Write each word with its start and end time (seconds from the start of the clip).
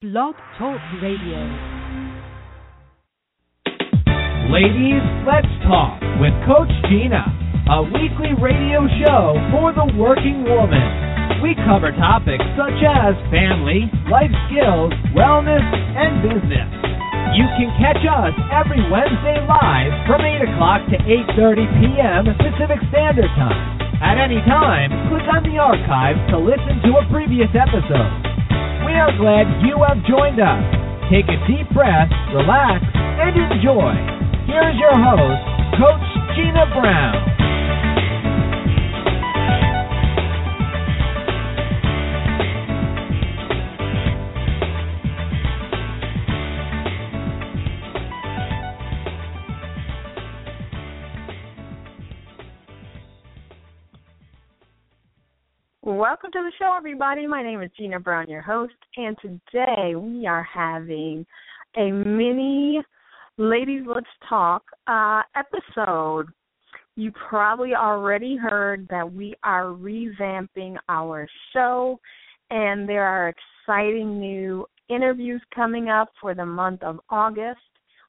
Blog 0.00 0.32
Talk 0.56 0.80
Radio. 1.04 1.36
Ladies, 4.48 5.04
let's 5.28 5.52
talk 5.68 6.00
with 6.16 6.32
Coach 6.48 6.72
Jeanna, 6.88 7.20
a 7.68 7.84
weekly 7.84 8.32
radio 8.40 8.88
show 9.04 9.36
for 9.52 9.76
the 9.76 9.92
working 10.00 10.48
woman. 10.48 10.80
We 11.44 11.52
cover 11.68 11.92
topics 12.00 12.40
such 12.56 12.80
as 12.80 13.12
family, 13.28 13.92
life 14.08 14.32
skills, 14.48 14.96
wellness, 15.12 15.68
and 15.68 16.24
business. 16.24 16.68
You 17.36 17.44
can 17.60 17.68
catch 17.76 18.00
us 18.00 18.32
every 18.56 18.80
Wednesday 18.88 19.36
live 19.44 19.92
from 20.08 20.24
8 20.24 20.48
o'clock 20.48 20.80
to 20.88 20.96
8.30 21.36 21.76
p.m. 21.76 22.24
Pacific 22.40 22.80
Standard 22.88 23.28
Time. 23.36 24.00
At 24.00 24.16
any 24.16 24.40
time, 24.48 25.12
click 25.12 25.28
on 25.28 25.44
the 25.44 25.60
archive 25.60 26.16
to 26.32 26.40
listen 26.40 26.80
to 26.88 27.04
a 27.04 27.08
previous 27.12 27.52
episode. 27.52 28.29
We 28.90 28.96
are 28.98 29.16
glad 29.16 29.46
you 29.62 29.78
have 29.86 30.02
joined 30.02 30.42
us. 30.42 30.58
Take 31.14 31.30
a 31.30 31.38
deep 31.46 31.70
breath, 31.70 32.10
relax, 32.34 32.82
and 32.90 33.38
enjoy. 33.38 33.94
Here's 34.50 34.74
your 34.82 34.98
host, 34.98 35.38
Coach 35.78 36.10
Jeanna 36.34 36.66
Brown. 36.74 37.29
Welcome 56.32 56.50
to 56.50 56.50
the 56.50 56.64
show, 56.64 56.76
everybody. 56.76 57.26
My 57.26 57.42
name 57.42 57.60
is 57.60 57.70
Jeanna 57.76 57.98
Brown, 57.98 58.28
your 58.28 58.42
host, 58.42 58.74
and 58.96 59.16
today 59.20 59.96
we 59.96 60.28
are 60.28 60.44
having 60.44 61.26
a 61.76 61.90
mini 61.90 62.80
Ladies 63.36 63.82
Let's 63.84 64.06
Talk 64.28 64.62
uh, 64.86 65.22
episode. 65.34 66.26
You 66.94 67.10
probably 67.28 67.74
already 67.74 68.36
heard 68.36 68.86
that 68.90 69.12
we 69.12 69.34
are 69.42 69.64
revamping 69.64 70.76
our 70.88 71.26
show, 71.52 71.98
and 72.50 72.88
there 72.88 73.04
are 73.04 73.34
exciting 73.66 74.20
new 74.20 74.66
interviews 74.88 75.42
coming 75.52 75.88
up 75.88 76.10
for 76.20 76.34
the 76.34 76.46
month 76.46 76.84
of 76.84 77.00
August. 77.08 77.58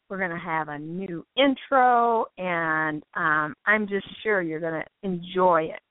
We're 0.10 0.20
going 0.20 0.30
to 0.32 0.38
have 0.38 0.68
a 0.68 0.78
new 0.78 1.26
intro, 1.38 2.26
and 2.38 3.02
um, 3.16 3.56
I'm 3.66 3.88
just 3.88 4.06
sure 4.22 4.44
you're 4.44 4.60
going 4.60 4.84
to 4.84 5.08
enjoy 5.08 5.72
it. 5.74 5.91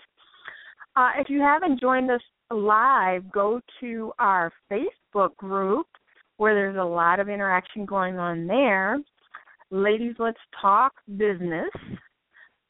Uh, 1.00 1.12
if 1.16 1.30
you 1.30 1.40
haven't 1.40 1.80
joined 1.80 2.10
us 2.10 2.20
live, 2.50 3.22
go 3.32 3.58
to 3.80 4.12
our 4.18 4.52
Facebook 4.70 5.34
group 5.38 5.86
where 6.36 6.54
there's 6.54 6.76
a 6.76 6.84
lot 6.84 7.18
of 7.18 7.30
interaction 7.30 7.86
going 7.86 8.18
on 8.18 8.46
there. 8.46 8.98
Ladies, 9.70 10.14
let's 10.18 10.36
talk 10.60 10.92
business 11.16 11.70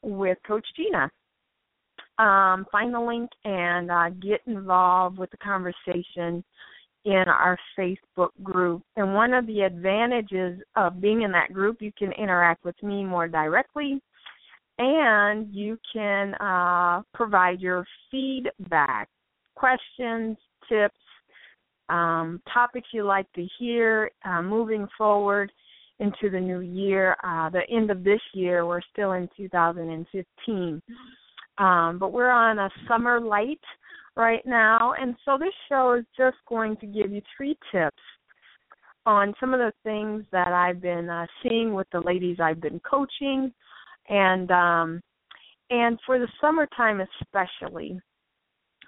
with 0.01 0.37
Coach 0.47 0.65
Jeanna. 0.77 1.11
Um, 2.19 2.65
find 2.71 2.93
the 2.93 3.01
link 3.01 3.29
and 3.43 3.91
uh, 3.91 4.09
get 4.21 4.39
involved 4.47 5.17
with 5.17 5.29
the 5.31 5.37
conversation 5.37 6.41
in 7.03 7.23
our 7.27 7.57
Facebook 7.77 8.29
group. 8.41 8.81
And 8.95 9.13
one 9.13 9.33
of 9.33 9.45
the 9.45 9.59
advantages 9.59 10.61
of 10.77 11.01
being 11.01 11.23
in 11.23 11.33
that 11.33 11.51
group, 11.51 11.81
you 11.81 11.91
can 11.99 12.13
interact 12.13 12.63
with 12.63 12.81
me 12.81 13.03
more 13.03 13.27
directly 13.27 14.01
and 14.81 15.53
you 15.53 15.77
can 15.93 16.33
uh, 16.35 17.03
provide 17.13 17.61
your 17.61 17.85
feedback, 18.09 19.09
questions, 19.53 20.37
tips, 20.67 20.95
um, 21.89 22.41
topics 22.51 22.87
you'd 22.91 23.05
like 23.05 23.31
to 23.33 23.45
hear 23.59 24.09
uh, 24.25 24.41
moving 24.41 24.87
forward 24.97 25.51
into 25.99 26.31
the 26.31 26.39
new 26.39 26.61
year. 26.61 27.15
Uh, 27.23 27.49
the 27.49 27.61
end 27.69 27.91
of 27.91 28.03
this 28.03 28.21
year, 28.33 28.65
we're 28.65 28.81
still 28.91 29.11
in 29.11 29.29
2015, 29.37 30.81
um, 31.59 31.99
but 31.99 32.11
we're 32.11 32.31
on 32.31 32.57
a 32.57 32.69
summer 32.87 33.19
light 33.19 33.61
right 34.15 34.43
now, 34.45 34.93
and 34.99 35.15
so 35.23 35.37
this 35.37 35.53
show 35.69 35.93
is 35.93 36.05
just 36.17 36.37
going 36.49 36.75
to 36.77 36.87
give 36.87 37.11
you 37.11 37.21
three 37.37 37.55
tips 37.71 38.01
on 39.05 39.33
some 39.39 39.53
of 39.53 39.59
the 39.59 39.73
things 39.83 40.23
that 40.31 40.49
I've 40.49 40.81
been 40.81 41.07
uh, 41.07 41.27
seeing 41.43 41.73
with 41.73 41.87
the 41.91 42.01
ladies 42.01 42.37
I've 42.41 42.61
been 42.61 42.79
coaching 42.79 43.53
and 44.09 44.51
um 44.51 45.01
and 45.69 45.97
for 46.05 46.19
the 46.19 46.27
summertime 46.39 47.01
especially 47.21 47.99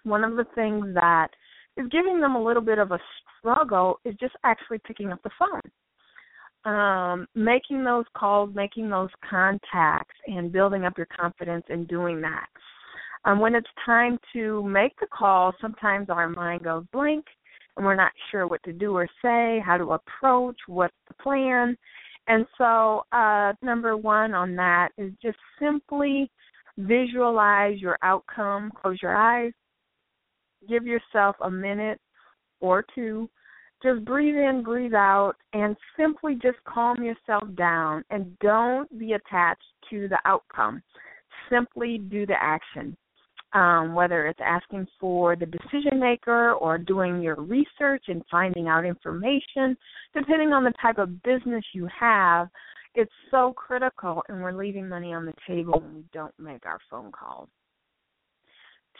one 0.03 0.23
of 0.23 0.35
the 0.35 0.45
things 0.55 0.93
that 0.93 1.29
is 1.77 1.87
giving 1.89 2.19
them 2.19 2.35
a 2.35 2.43
little 2.43 2.61
bit 2.61 2.77
of 2.77 2.91
a 2.91 2.99
struggle 3.39 3.99
is 4.05 4.15
just 4.19 4.35
actually 4.43 4.79
picking 4.85 5.11
up 5.11 5.19
the 5.23 5.29
phone. 5.39 5.61
Um 6.65 7.27
making 7.35 7.83
those 7.83 8.05
calls 8.15 8.53
making 8.53 8.89
those 8.89 9.09
contacts 9.29 10.15
and 10.27 10.51
building 10.51 10.85
up 10.85 10.97
your 10.97 11.07
confidence 11.07 11.65
in 11.69 11.85
doing 11.85 12.21
that. 12.21 12.47
Um 13.25 13.39
when 13.39 13.55
it's 13.55 13.67
time 13.85 14.17
to 14.33 14.63
make 14.63 14.97
the 14.99 15.07
call 15.07 15.53
sometimes 15.61 16.09
our 16.09 16.29
mind 16.29 16.63
goes 16.63 16.85
blank 16.91 17.25
and 17.75 17.85
we're 17.85 17.95
not 17.95 18.11
sure 18.29 18.47
what 18.47 18.61
to 18.63 18.73
do 18.73 18.95
or 18.95 19.07
say 19.21 19.61
how 19.65 19.77
to 19.77 19.93
approach 19.93 20.57
what's 20.67 20.93
the 21.07 21.13
plan 21.15 21.75
and 22.27 22.45
so, 22.57 23.03
uh, 23.11 23.53
number 23.61 23.97
one 23.97 24.33
on 24.33 24.55
that 24.55 24.89
is 24.97 25.11
just 25.21 25.37
simply 25.59 26.31
visualize 26.77 27.79
your 27.79 27.97
outcome. 28.01 28.71
Close 28.81 28.97
your 29.01 29.15
eyes. 29.15 29.51
Give 30.69 30.85
yourself 30.85 31.35
a 31.41 31.51
minute 31.51 31.99
or 32.61 32.85
two. 32.95 33.29
Just 33.81 34.05
breathe 34.05 34.35
in, 34.35 34.63
breathe 34.63 34.93
out, 34.93 35.33
and 35.51 35.75
simply 35.97 36.35
just 36.35 36.57
calm 36.65 37.03
yourself 37.03 37.43
down 37.55 38.05
and 38.09 38.37
don't 38.39 38.87
be 38.97 39.13
attached 39.13 39.61
to 39.89 40.07
the 40.07 40.19
outcome. 40.23 40.81
Simply 41.49 41.97
do 41.97 42.25
the 42.25 42.41
action 42.41 42.95
um, 43.53 43.93
whether 43.93 44.27
it's 44.27 44.39
asking 44.43 44.87
for 44.99 45.35
the 45.35 45.45
decision 45.45 45.99
maker 45.99 46.53
or 46.53 46.77
doing 46.77 47.21
your 47.21 47.35
research 47.35 48.05
and 48.07 48.23
finding 48.29 48.67
out 48.67 48.85
information, 48.85 49.77
depending 50.15 50.53
on 50.53 50.63
the 50.63 50.73
type 50.81 50.97
of 50.97 51.21
business 51.23 51.63
you 51.73 51.87
have, 51.99 52.49
it's 52.95 53.11
so 53.31 53.53
critical 53.53 54.23
and 54.27 54.41
we're 54.41 54.53
leaving 54.53 54.87
money 54.87 55.13
on 55.13 55.25
the 55.25 55.33
table 55.47 55.79
when 55.79 55.95
we 55.95 56.05
don't 56.13 56.33
make 56.39 56.65
our 56.65 56.79
phone 56.89 57.11
calls. 57.11 57.49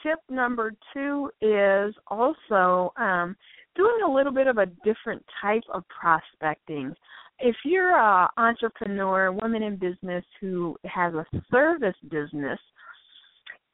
Tip 0.01 0.19
number 0.29 0.73
two 0.93 1.29
is 1.41 1.95
also 2.07 2.91
um, 2.97 3.35
doing 3.75 3.99
a 4.05 4.11
little 4.11 4.33
bit 4.33 4.47
of 4.47 4.57
a 4.57 4.65
different 4.83 5.23
type 5.41 5.63
of 5.73 5.83
prospecting. 5.87 6.93
If 7.39 7.55
you're 7.63 7.97
an 7.97 8.27
entrepreneur, 8.37 9.31
woman 9.31 9.63
in 9.63 9.77
business 9.77 10.25
who 10.41 10.75
has 10.85 11.13
a 11.13 11.25
service 11.51 11.95
business, 12.09 12.59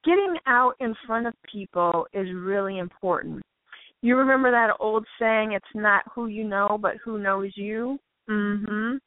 getting 0.03 0.35
out 0.47 0.75
in 0.79 0.95
front 1.05 1.27
of 1.27 1.33
people 1.51 2.07
is 2.13 2.27
really 2.33 2.79
important. 2.79 3.41
You 4.01 4.15
remember 4.15 4.51
that 4.51 4.77
old 4.79 5.05
saying, 5.19 5.51
it's 5.51 5.65
not 5.75 6.03
who 6.13 6.27
you 6.27 6.43
know, 6.43 6.77
but 6.81 6.95
who 7.03 7.19
knows 7.19 7.51
you? 7.55 7.99
Mhm. 8.29 8.99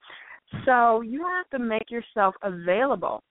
So 0.65 1.01
you 1.01 1.27
have 1.27 1.49
to 1.51 1.59
make 1.59 1.91
yourself 1.91 2.35
available. 2.43 3.23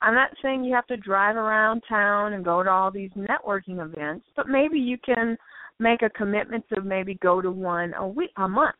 I'm 0.00 0.14
not 0.14 0.36
saying 0.42 0.64
you 0.64 0.74
have 0.74 0.86
to 0.88 0.96
drive 0.96 1.36
around 1.36 1.82
town 1.88 2.34
and 2.34 2.44
go 2.44 2.62
to 2.62 2.70
all 2.70 2.90
these 2.90 3.10
networking 3.12 3.80
events, 3.80 4.26
but 4.36 4.48
maybe 4.48 4.78
you 4.78 4.98
can 4.98 5.36
make 5.78 6.02
a 6.02 6.10
commitment 6.10 6.68
to 6.68 6.80
maybe 6.82 7.14
go 7.14 7.40
to 7.40 7.50
one 7.50 7.94
a 7.94 8.06
week 8.06 8.32
a 8.36 8.48
month. 8.48 8.76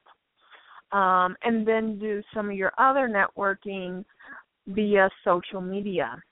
Um, 0.93 1.37
and 1.43 1.67
then 1.67 1.99
do 1.99 2.23
some 2.33 2.51
of 2.51 2.57
your 2.57 2.73
other 2.79 3.09
networking 3.09 4.05
via 4.67 5.11
social 5.25 5.61
media 5.61 6.23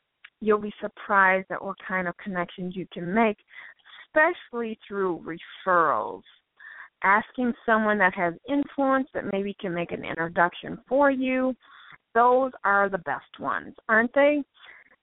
you'll 0.47 0.59
be 0.59 0.73
surprised 0.81 1.51
at 1.51 1.63
what 1.63 1.77
kind 1.87 2.07
of 2.07 2.17
connections 2.19 2.77
you 2.77 2.87
can 2.93 3.13
make, 3.13 3.37
especially 4.07 4.79
through 4.87 5.25
referrals. 5.67 6.23
Asking 7.03 7.53
someone 7.67 7.99
that 7.99 8.15
has 8.15 8.35
influence 8.49 9.09
that 9.13 9.31
maybe 9.33 9.57
can 9.61 9.75
make 9.75 9.93
an 9.93 10.05
introduction 10.05 10.79
for 10.89 11.11
you, 11.11 11.55
those 12.15 12.53
are 12.65 12.89
the 12.89 12.99
best 12.99 13.39
ones, 13.41 13.75
aren't 13.89 14.15
they? 14.15 14.43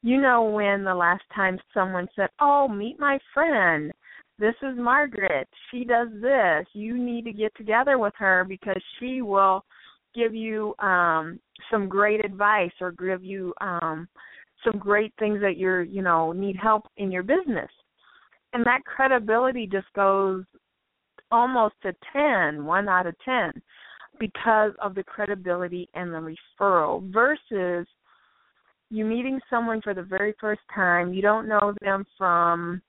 You 0.02 0.20
know 0.20 0.44
when 0.44 0.84
the 0.84 0.96
last 0.96 1.24
time 1.36 1.60
someone 1.74 2.08
said, 2.16 2.30
Oh, 2.40 2.68
meet 2.68 3.00
my 3.00 3.20
friend. 3.34 3.92
This 4.40 4.56
is 4.64 4.78
Margaret. 4.78 5.48
She 5.70 5.84
does 5.84 6.08
this. 6.22 6.66
You 6.74 6.98
need 6.98 7.26
to 7.26 7.34
get 7.34 7.56
together 7.56 7.98
with 8.00 8.14
her 8.18 8.46
because 8.48 8.82
she 9.00 9.22
will 9.22 9.64
give 10.16 10.34
you 10.34 10.76
um 10.80 11.40
some 11.72 11.88
great 11.88 12.24
advice 12.24 12.72
or 12.82 12.92
give 12.92 13.24
you 13.24 13.54
um 13.62 14.08
some 14.64 14.80
great 14.80 15.14
things 15.20 15.40
that 15.42 15.58
you're, 15.58 15.84
you 15.84 16.02
know, 16.02 16.32
need 16.32 16.56
help 16.56 16.86
in 16.98 17.12
your 17.12 17.24
business. 17.24 17.70
And 18.54 18.66
that 18.66 18.86
credibility 18.86 19.68
just 19.68 19.92
goes 19.96 20.44
almost 21.32 21.76
to 21.84 21.94
10, 22.14 22.64
1 22.64 22.90
out 22.90 23.08
of 23.08 23.16
10 23.26 23.52
because 24.20 24.72
of 24.82 24.94
the 24.94 25.04
credibility 25.04 25.90
and 25.96 26.14
the 26.14 26.36
referral 26.62 27.12
versus 27.12 27.88
you 28.90 29.06
meeting 29.06 29.40
someone 29.50 29.82
for 29.82 29.96
the 29.96 30.04
very 30.04 30.36
first 30.40 30.62
time, 30.74 31.14
you 31.14 31.22
don't 31.22 31.48
know 31.48 31.74
them 31.82 32.06
from, 32.16 32.80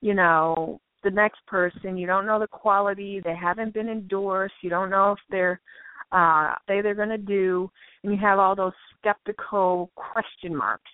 you 0.00 0.12
know, 0.12 0.80
the 1.04 1.10
next 1.10 1.38
person. 1.46 1.96
You 1.96 2.08
don't 2.08 2.26
know 2.26 2.40
the 2.40 2.48
quality. 2.48 3.20
They 3.22 3.36
haven't 3.36 3.72
been 3.72 3.88
endorsed. 3.88 4.54
You 4.60 4.70
don't 4.70 4.90
know 4.90 5.12
if 5.12 5.18
they're 5.30 5.60
uh 6.12 6.54
say 6.68 6.80
they're 6.80 6.94
going 6.94 7.08
to 7.08 7.18
do 7.18 7.68
and 8.02 8.12
you 8.12 8.18
have 8.18 8.38
all 8.38 8.54
those 8.54 8.72
skeptical 8.98 9.90
question 9.96 10.54
marks. 10.54 10.90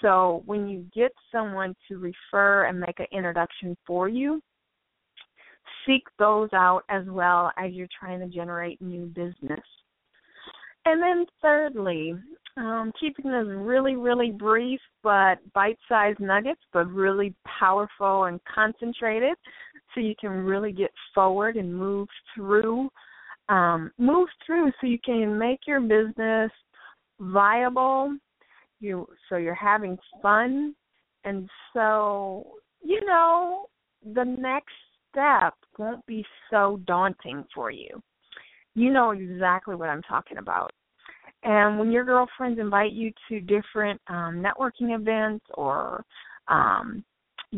So 0.00 0.42
when 0.46 0.68
you 0.68 0.84
get 0.94 1.12
someone 1.32 1.74
to 1.88 1.98
refer 1.98 2.64
and 2.66 2.80
make 2.80 3.00
an 3.00 3.06
introduction 3.12 3.76
for 3.86 4.08
you, 4.08 4.40
seek 5.86 6.02
those 6.18 6.48
out 6.52 6.82
as 6.88 7.04
well 7.06 7.52
as 7.58 7.72
you're 7.72 7.88
trying 7.98 8.20
to 8.20 8.26
generate 8.26 8.80
new 8.80 9.06
business. 9.06 9.60
And 10.86 11.02
then 11.02 11.24
thirdly, 11.40 12.14
um, 12.56 12.92
keeping 13.00 13.30
this 13.30 13.46
really, 13.46 13.96
really 13.96 14.30
brief 14.30 14.80
but 15.02 15.36
bite-sized 15.54 16.20
nuggets, 16.20 16.60
but 16.72 16.90
really 16.90 17.34
powerful 17.58 18.24
and 18.24 18.38
concentrated, 18.44 19.36
so 19.94 20.00
you 20.00 20.14
can 20.20 20.30
really 20.30 20.72
get 20.72 20.90
forward 21.14 21.56
and 21.56 21.74
move 21.74 22.08
through, 22.34 22.90
um, 23.48 23.90
move 23.98 24.28
through, 24.44 24.70
so 24.80 24.86
you 24.86 24.98
can 25.04 25.38
make 25.38 25.60
your 25.66 25.80
business 25.80 26.50
viable. 27.18 28.16
You 28.84 29.06
so 29.28 29.36
you're 29.36 29.54
having 29.54 29.96
fun, 30.20 30.74
and 31.24 31.48
so 31.72 32.46
you 32.82 33.04
know 33.06 33.66
the 34.14 34.24
next 34.24 34.74
step 35.10 35.54
won't 35.78 36.04
be 36.06 36.24
so 36.50 36.80
daunting 36.86 37.44
for 37.54 37.70
you. 37.70 38.02
You 38.74 38.92
know 38.92 39.12
exactly 39.12 39.74
what 39.74 39.88
I'm 39.88 40.02
talking 40.02 40.38
about. 40.38 40.70
And 41.44 41.78
when 41.78 41.90
your 41.90 42.04
girlfriends 42.04 42.58
invite 42.58 42.92
you 42.92 43.12
to 43.28 43.40
different 43.40 44.00
um, 44.08 44.42
networking 44.42 44.94
events 44.94 45.44
or 45.54 46.04
um, 46.48 47.04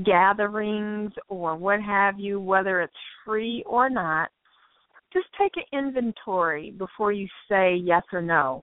gatherings 0.04 1.12
or 1.28 1.56
what 1.56 1.80
have 1.80 2.18
you, 2.18 2.40
whether 2.40 2.80
it's 2.82 2.92
free 3.24 3.62
or 3.66 3.88
not, 3.88 4.28
just 5.12 5.26
take 5.40 5.52
an 5.56 5.78
inventory 5.78 6.72
before 6.72 7.12
you 7.12 7.26
say 7.48 7.76
yes 7.76 8.02
or 8.12 8.20
no. 8.20 8.62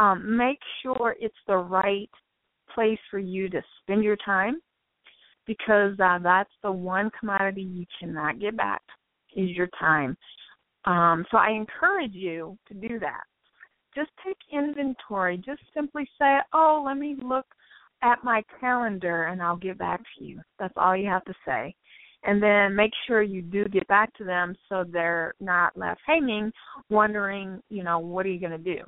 Um, 0.00 0.36
make 0.36 0.58
sure 0.82 1.14
it's 1.20 1.34
the 1.46 1.58
right 1.58 2.10
place 2.74 2.98
for 3.10 3.18
you 3.18 3.50
to 3.50 3.60
spend 3.82 4.02
your 4.02 4.16
time 4.24 4.60
because 5.46 5.92
uh, 6.00 6.18
that's 6.22 6.50
the 6.62 6.72
one 6.72 7.10
commodity 7.18 7.62
you 7.62 7.84
cannot 7.98 8.40
get 8.40 8.56
back 8.56 8.80
is 9.36 9.50
your 9.50 9.68
time. 9.78 10.16
Um, 10.86 11.26
so 11.30 11.36
I 11.36 11.50
encourage 11.50 12.14
you 12.14 12.56
to 12.68 12.74
do 12.74 12.98
that. 12.98 13.24
Just 13.94 14.10
take 14.24 14.38
inventory. 14.50 15.36
Just 15.36 15.60
simply 15.74 16.08
say, 16.18 16.38
"Oh, 16.54 16.82
let 16.86 16.96
me 16.96 17.16
look 17.22 17.46
at 18.02 18.24
my 18.24 18.42
calendar 18.58 19.24
and 19.24 19.42
I'll 19.42 19.56
get 19.56 19.76
back 19.76 20.00
to 20.16 20.24
you." 20.24 20.40
That's 20.58 20.72
all 20.78 20.96
you 20.96 21.08
have 21.08 21.24
to 21.24 21.34
say. 21.44 21.74
And 22.22 22.42
then 22.42 22.74
make 22.74 22.92
sure 23.06 23.20
you 23.22 23.42
do 23.42 23.64
get 23.64 23.86
back 23.88 24.14
to 24.14 24.24
them 24.24 24.54
so 24.68 24.84
they're 24.84 25.34
not 25.40 25.76
left 25.76 26.00
hanging 26.06 26.52
wondering, 26.88 27.60
you 27.68 27.82
know, 27.82 27.98
what 27.98 28.24
are 28.24 28.30
you 28.30 28.40
going 28.40 28.52
to 28.52 28.76
do? 28.76 28.82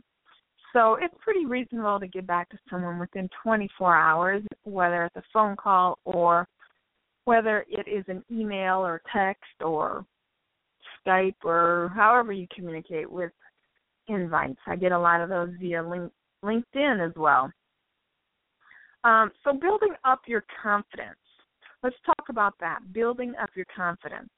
So 0.73 0.97
it's 1.01 1.15
pretty 1.21 1.45
reasonable 1.45 2.01
to 2.01 2.07
get 2.07 2.27
back 2.27 2.49
to 2.51 2.59
someone 2.71 2.99
within 2.99 3.29
24 3.43 3.97
hours, 3.97 4.43
whether 4.65 5.05
it's 5.05 5.17
a 5.17 5.23
phone 5.33 5.57
call 5.57 5.99
or 6.05 6.49
whether 7.25 7.65
it 7.69 7.87
is 7.89 8.05
an 8.09 8.25
email 8.31 8.79
or 8.79 9.03
text 9.15 9.61
or 9.61 10.05
Skype 11.07 11.35
or 11.45 11.93
however 11.95 12.33
you 12.33 12.47
communicate 12.55 13.11
with 13.11 13.33
invites. 14.09 14.59
I 14.67 14.77
get 14.77 14.93
a 14.93 14.99
lot 14.99 15.21
of 15.21 15.29
those 15.29 15.51
via 15.61 15.83
link, 15.83 16.11
LinkedIn 16.45 17.07
as 17.07 17.13
well. 17.17 17.51
Um, 19.05 19.31
so 19.45 19.53
building 19.53 19.95
up 20.05 20.23
your 20.27 20.45
confidence. 20.63 21.17
Let's 21.83 21.97
talk 22.07 22.29
about 22.29 22.55
that. 22.61 22.79
Building 22.93 23.35
up 23.41 23.51
your 23.55 23.67
confidence. 23.75 24.29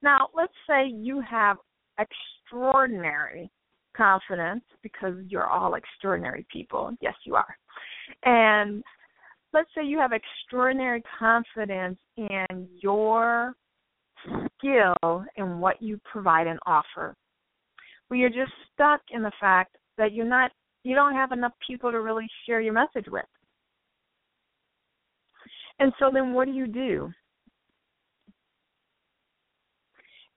Now, 0.00 0.28
let's 0.34 0.52
say 0.68 0.86
you 0.88 1.20
have 1.28 1.56
extraordinary 1.98 3.50
confidence 3.96 4.64
because 4.82 5.14
you're 5.28 5.48
all 5.48 5.74
extraordinary 5.74 6.46
people. 6.52 6.92
Yes, 7.00 7.14
you 7.24 7.34
are. 7.34 7.56
And 8.24 8.82
let's 9.52 9.70
say 9.74 9.84
you 9.84 9.98
have 9.98 10.12
extraordinary 10.12 11.02
confidence 11.18 11.98
in 12.16 12.68
your 12.80 13.54
skill 14.58 15.24
and 15.36 15.60
what 15.60 15.82
you 15.82 16.00
provide 16.10 16.46
and 16.46 16.58
offer. 16.66 17.14
But 18.08 18.16
you're 18.16 18.28
just 18.28 18.52
stuck 18.72 19.00
in 19.10 19.22
the 19.22 19.32
fact 19.40 19.76
that 19.98 20.12
you're 20.12 20.26
not 20.26 20.50
you 20.84 20.96
don't 20.96 21.14
have 21.14 21.30
enough 21.32 21.52
people 21.64 21.92
to 21.92 22.00
really 22.00 22.26
share 22.44 22.60
your 22.60 22.72
message 22.72 23.06
with. 23.08 23.24
And 25.78 25.92
so 25.98 26.10
then 26.12 26.32
what 26.32 26.46
do 26.46 26.52
you 26.52 26.66
do? 26.66 27.10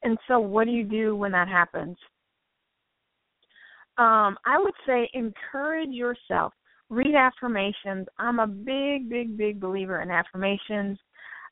And 0.03 0.19
so 0.27 0.39
what 0.39 0.65
do 0.65 0.71
you 0.71 0.83
do 0.83 1.15
when 1.15 1.31
that 1.31 1.47
happens? 1.47 1.97
Um, 3.97 4.37
I 4.45 4.57
would 4.57 4.73
say 4.85 5.09
encourage 5.13 5.89
yourself. 5.89 6.53
Read 6.89 7.15
affirmations. 7.15 8.07
I'm 8.19 8.39
a 8.39 8.47
big, 8.47 9.09
big, 9.09 9.37
big 9.37 9.59
believer 9.59 10.01
in 10.01 10.11
affirmations. 10.11 10.99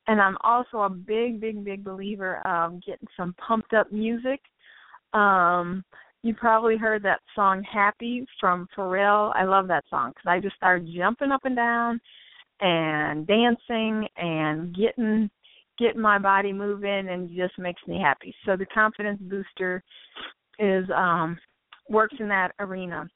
And 0.07 0.21
I'm 0.21 0.37
also 0.43 0.79
a 0.79 0.89
big, 0.89 1.39
big, 1.39 1.63
big 1.63 1.83
believer 1.83 2.45
of 2.45 2.83
getting 2.85 3.07
some 3.15 3.33
pumped 3.45 3.73
up 3.73 3.91
music. 3.91 4.41
Um, 5.13 5.83
you 6.23 6.33
probably 6.33 6.77
heard 6.77 7.03
that 7.03 7.21
song 7.35 7.63
Happy 7.63 8.25
from 8.39 8.67
Pharrell. 8.75 9.33
I 9.35 9.43
love 9.43 9.67
that 9.67 9.85
song 9.89 10.11
because 10.11 10.27
I 10.27 10.39
just 10.39 10.55
started 10.55 10.89
jumping 10.95 11.31
up 11.31 11.45
and 11.45 11.55
down 11.55 11.99
and 12.59 13.27
dancing 13.27 14.07
and 14.17 14.75
getting 14.75 15.29
getting 15.79 16.01
my 16.01 16.19
body 16.19 16.53
moving 16.53 17.09
and 17.09 17.29
just 17.35 17.57
makes 17.57 17.81
me 17.87 17.99
happy. 17.99 18.33
So 18.45 18.55
the 18.55 18.65
confidence 18.67 19.19
booster 19.21 19.83
is 20.59 20.85
um 20.95 21.37
works 21.89 22.15
in 22.19 22.27
that 22.29 22.51
arena. 22.59 23.07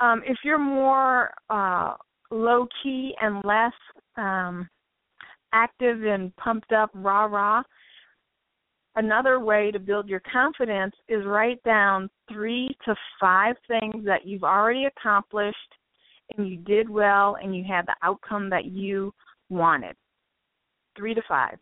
Um, 0.00 0.22
if 0.26 0.38
you're 0.44 0.58
more 0.58 1.32
uh, 1.50 1.94
low 2.30 2.66
key 2.82 3.14
and 3.20 3.44
less 3.44 3.72
um, 4.16 4.68
active 5.52 6.04
and 6.04 6.34
pumped 6.36 6.72
up, 6.72 6.90
rah 6.94 7.24
rah, 7.24 7.62
another 8.96 9.40
way 9.40 9.70
to 9.70 9.78
build 9.78 10.08
your 10.08 10.22
confidence 10.32 10.94
is 11.08 11.24
write 11.24 11.62
down 11.64 12.08
three 12.32 12.68
to 12.84 12.94
five 13.20 13.56
things 13.68 14.04
that 14.04 14.26
you've 14.26 14.44
already 14.44 14.86
accomplished 14.86 15.56
and 16.36 16.48
you 16.48 16.56
did 16.58 16.88
well 16.88 17.36
and 17.42 17.54
you 17.56 17.64
had 17.64 17.86
the 17.86 17.96
outcome 18.02 18.50
that 18.50 18.66
you 18.66 19.12
wanted. 19.48 19.96
Three 20.96 21.14
to 21.14 21.22
five. 21.28 21.58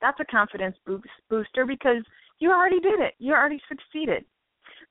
That's 0.00 0.18
a 0.20 0.24
confidence 0.24 0.76
boost, 0.86 1.08
booster 1.28 1.66
because 1.66 2.02
you 2.38 2.50
already 2.50 2.80
did 2.80 3.00
it. 3.00 3.14
You 3.18 3.32
already 3.32 3.60
succeeded. 3.68 4.24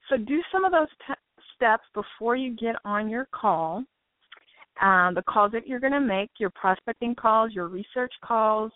So 0.10 0.18
do 0.18 0.42
some 0.52 0.66
of 0.66 0.72
those 0.72 0.88
t- 1.06 1.14
steps 1.56 1.84
before 1.94 2.36
you 2.36 2.56
get 2.56 2.76
on 2.86 3.10
your 3.10 3.28
call. 3.34 3.84
Um, 4.82 5.16
the 5.16 5.24
calls 5.28 5.52
that 5.54 5.68
you're 5.68 5.80
going 5.80 5.94
to 5.94 6.00
make, 6.00 6.30
your 6.40 6.52
prospecting 6.52 7.16
calls, 7.16 7.54
your 7.54 7.68
research 7.68 8.14
calls, 8.24 8.72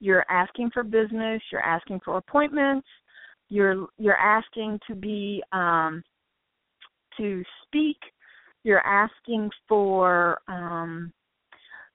you're 0.00 0.24
asking 0.30 0.70
for 0.72 0.82
business, 0.82 1.42
you're 1.50 1.62
asking 1.62 2.00
for 2.04 2.16
appointments, 2.16 2.86
you're 3.48 3.86
you're 3.98 4.16
asking 4.16 4.78
to 4.86 4.94
be 4.94 5.42
um, 5.52 6.02
to 7.16 7.42
speak, 7.64 7.98
you're 8.62 8.86
asking 8.86 9.50
for 9.68 10.40
um, 10.48 11.12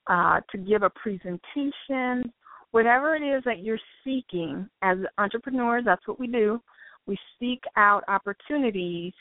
uh, 0.08 0.42
to 0.52 0.58
give 0.58 0.84
a 0.84 0.90
presentation, 0.90 2.32
whatever 2.72 3.16
it 3.16 3.24
is 3.24 3.44
that 3.46 3.60
you're 3.60 3.80
seeking 4.04 4.70
as 4.82 4.98
entrepreneurs, 5.18 5.84
that's 5.86 6.08
what 6.08 6.20
we 6.20 6.28
do 6.28 6.62
we 7.08 7.18
seek 7.40 7.62
out 7.76 8.04
opportunities, 8.08 9.14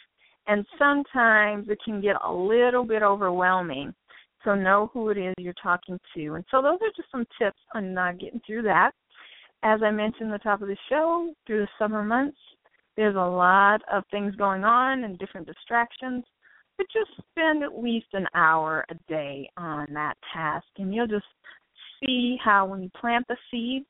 and 0.46 0.66
sometimes 0.78 1.68
it 1.68 1.78
can 1.84 2.00
get 2.00 2.16
a 2.24 2.32
little 2.32 2.84
bit 2.84 3.02
overwhelming. 3.02 3.94
So 4.44 4.54
know 4.54 4.90
who 4.92 5.10
it 5.10 5.18
is 5.18 5.34
you're 5.38 5.54
talking 5.60 5.98
to. 6.14 6.34
And 6.34 6.44
so 6.50 6.62
those 6.62 6.78
are 6.80 6.92
just 6.96 7.10
some 7.10 7.26
tips 7.40 7.58
on 7.74 7.96
uh, 7.96 8.12
getting 8.12 8.40
through 8.46 8.62
that. 8.62 8.92
As 9.62 9.80
I 9.82 9.90
mentioned 9.90 10.32
at 10.32 10.40
the 10.40 10.44
top 10.44 10.62
of 10.62 10.68
the 10.68 10.76
show, 10.88 11.32
through 11.46 11.60
the 11.60 11.68
summer 11.78 12.04
months, 12.04 12.38
there's 12.96 13.16
a 13.16 13.18
lot 13.18 13.80
of 13.92 14.04
things 14.10 14.36
going 14.36 14.62
on 14.62 15.04
and 15.04 15.18
different 15.18 15.46
distractions. 15.46 16.24
But 16.76 16.86
just 16.92 17.10
spend 17.30 17.64
at 17.64 17.82
least 17.82 18.06
an 18.12 18.26
hour 18.34 18.84
a 18.90 18.94
day 19.08 19.50
on 19.56 19.86
that 19.94 20.14
task, 20.32 20.66
and 20.76 20.94
you'll 20.94 21.06
just 21.06 21.24
see 22.00 22.36
how 22.44 22.66
when 22.66 22.82
you 22.82 22.90
plant 23.00 23.26
the 23.28 23.36
seeds, 23.50 23.86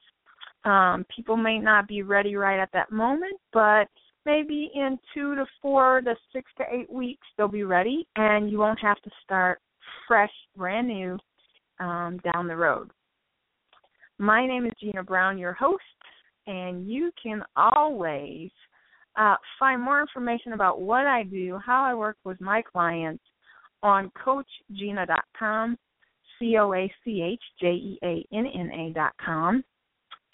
um, 0.67 1.07
people 1.15 1.37
may 1.37 1.59
not 1.59 1.87
be 1.87 2.03
ready 2.03 2.35
right 2.35 2.61
at 2.61 2.71
that 2.73 2.91
moment, 2.91 3.39
but 3.53 3.89
maybe 4.25 4.71
in 4.75 4.99
two 5.15 5.37
to 5.37 5.47
four 5.63 6.01
to 6.03 6.15
six 6.33 6.51
to 6.59 6.65
eight 6.71 6.93
weeks 6.93 7.27
they'll 7.37 7.49
be 7.49 7.63
ready, 7.63 8.07
and 8.17 8.51
you 8.51 8.59
won't 8.59 8.81
have 8.81 9.01
to 9.03 9.11
start 9.23 9.61
fresh, 10.09 10.33
brand 10.57 10.89
new 10.89 11.17
um, 11.79 12.19
down 12.33 12.49
the 12.49 12.57
road. 12.57 12.91
My 14.19 14.47
name 14.47 14.67
is 14.67 14.73
Jeanna 14.83 15.05
Brown, 15.05 15.39
your 15.39 15.53
host, 15.53 15.83
and 16.47 16.91
you 16.91 17.13
can 17.23 17.43
always 17.55 18.51
uh, 19.17 19.37
find 19.59 19.81
more 19.81 20.01
information 20.01 20.53
about 20.53 20.81
what 20.81 21.07
I 21.07 21.23
do, 21.23 21.61
how 21.65 21.85
I 21.85 21.95
work 21.95 22.17
with 22.25 22.41
my 22.41 22.63
clients 22.63 23.23
on 23.83 24.11
CoachJeanna.com, 24.25 25.79
C 26.39 26.57
O 26.59 26.75
A 26.75 26.93
C 27.05 27.23
H 27.23 27.43
J 27.61 27.67
E 27.69 27.99
A 28.03 28.27
N 28.35 28.47
N 28.47 28.95
A.com 28.97 29.63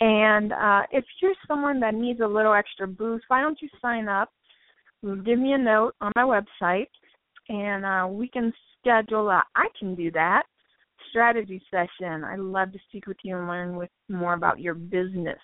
And 0.03 0.53
uh, 0.53 0.83
if 0.91 1.05
you're 1.21 1.33
someone 1.47 1.79
that 1.79 1.95
needs 1.95 2.19
a 2.19 2.27
little 2.27 2.55
extra 2.55 2.89
boost, 2.89 3.25
why 3.29 3.41
don't 3.41 3.63
you 3.63 3.69
sign 3.81 4.09
up? 4.09 4.31
Give 5.25 5.39
me 5.39 5.53
a 5.53 5.59
note 5.59 5.95
on 6.01 6.11
my 6.17 6.25
website, 6.25 6.89
and 7.49 7.85
uh, 7.85 8.09
we 8.13 8.27
can 8.27 8.53
schedule 8.81 9.31
a 9.31 9.45
I 9.55 9.69
can 9.79 9.95
do 9.95 10.11
that 10.11 10.43
strategy 11.09 11.63
session. 11.71 12.25
I'd 12.25 12.41
love 12.41 12.73
to 12.73 12.81
speak 12.89 13.07
with 13.07 13.19
you 13.23 13.37
and 13.37 13.47
learn 13.47 13.77
with 13.77 13.91
more 14.09 14.35
about 14.35 14.59
your 14.59 14.75
business. 14.75 15.39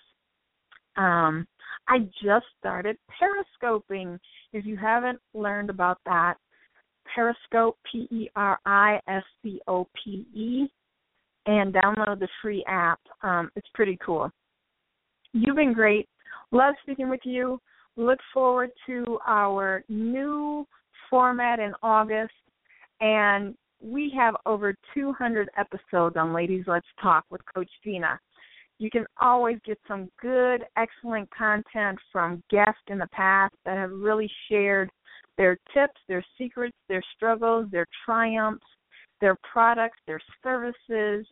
Um, 0.97 1.47
I 1.87 1.99
just 2.21 2.45
started 2.59 2.97
periscoping. 3.17 4.19
If 4.51 4.65
you 4.65 4.75
haven't 4.75 5.19
learned 5.33 5.69
about 5.69 5.99
that, 6.05 6.35
Periscope, 7.15 7.77
P 7.89 8.09
E 8.11 8.29
R 8.35 8.59
I 8.65 8.99
S 9.07 9.23
C 9.41 9.61
O 9.69 9.87
P 10.03 10.27
E, 10.35 10.67
and 11.45 11.73
download 11.73 12.19
the 12.19 12.27
free 12.41 12.65
app. 12.67 12.99
Um, 13.23 13.51
it's 13.55 13.69
pretty 13.73 13.97
cool. 14.05 14.29
You've 15.33 15.55
been 15.55 15.73
great. 15.73 16.07
Love 16.51 16.73
speaking 16.81 17.09
with 17.09 17.21
you. 17.23 17.59
Look 17.95 18.19
forward 18.33 18.71
to 18.87 19.19
our 19.27 19.83
new 19.89 20.65
format 21.09 21.59
in 21.59 21.73
August. 21.83 22.33
And 23.01 23.55
we 23.81 24.11
have 24.17 24.35
over 24.45 24.75
200 24.93 25.49
episodes 25.57 26.17
on 26.17 26.33
Ladies 26.33 26.65
Let's 26.67 26.87
Talk 27.01 27.25
with 27.29 27.41
Coach 27.53 27.69
Jeanna. 27.83 28.19
You 28.79 28.89
can 28.89 29.05
always 29.21 29.57
get 29.65 29.77
some 29.87 30.09
good, 30.21 30.63
excellent 30.77 31.29
content 31.31 31.99
from 32.11 32.41
guests 32.49 32.81
in 32.87 32.97
the 32.97 33.07
past 33.11 33.53
that 33.65 33.77
have 33.77 33.91
really 33.91 34.31
shared 34.49 34.89
their 35.37 35.57
tips, 35.73 35.99
their 36.07 36.23
secrets, 36.37 36.75
their 36.87 37.03
struggles, 37.15 37.67
their 37.71 37.85
triumphs, 38.05 38.65
their 39.21 39.37
products, 39.51 39.97
their 40.07 40.19
services, 40.41 41.25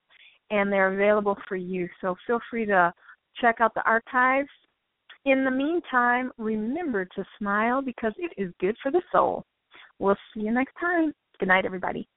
and 0.50 0.72
they're 0.72 0.94
available 0.94 1.38
for 1.48 1.56
you. 1.56 1.88
So 2.01 2.16
feel 2.25 2.39
free 2.50 2.66
to 2.66 2.94
check 3.41 3.58
out 3.60 3.74
the 3.74 3.84
archives. 3.84 4.50
In 5.25 5.44
the 5.44 5.51
meantime, 5.51 6.32
remember 6.38 7.06
to 7.06 7.25
smile 7.38 7.82
because 7.82 8.13
it 8.17 8.32
is 8.41 8.53
good 8.60 8.75
for 8.82 8.91
the 8.91 9.01
soul. 9.12 9.46
We'll 10.00 10.17
see 10.34 10.41
you 10.41 10.51
next 10.51 10.74
time. 10.79 11.13
Good 11.39 11.50
night, 11.50 11.65
everybody. 11.65 12.08